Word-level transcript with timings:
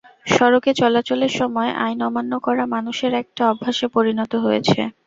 সড়কে 0.27 0.71
চলাচলের 0.79 1.33
সময় 1.39 1.71
আইন 1.79 1.99
অমান্য 2.07 2.33
করা 2.45 2.63
মানুষের 2.75 3.11
একটা 3.21 3.43
অভ্যাসে 3.51 3.87
পরিণত 3.95 4.31
হয়েছে। 4.43 4.79